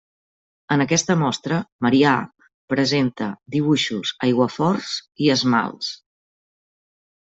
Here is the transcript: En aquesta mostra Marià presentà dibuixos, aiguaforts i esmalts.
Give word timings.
En 0.75 0.83
aquesta 0.85 1.15
mostra 1.23 1.59
Marià 1.87 2.15
presentà 2.75 3.29
dibuixos, 3.59 4.17
aiguaforts 4.31 4.99
i 5.27 5.35
esmalts. 5.39 5.97